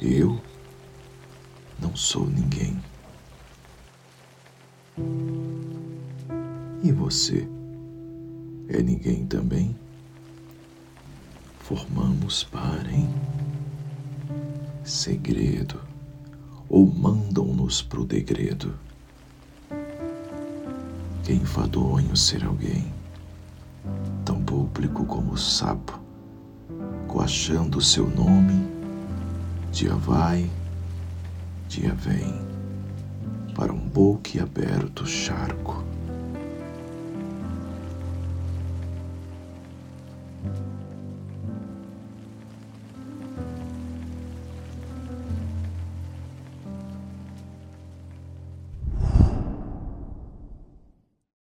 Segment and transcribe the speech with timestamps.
[0.00, 0.40] Eu
[1.80, 2.80] não sou ninguém.
[6.82, 7.48] E você
[8.68, 9.76] é ninguém também?
[11.58, 13.08] Formamos parem
[14.84, 15.80] segredo
[16.68, 18.74] ou mandam-nos pro degredo.
[21.24, 22.90] Quem enfadonho ser alguém,
[24.24, 25.98] tão público como o sapo,
[27.06, 28.77] coachando seu nome,
[29.78, 30.50] dia vai,
[31.68, 32.44] dia vem,
[33.54, 35.84] para um boque aberto charco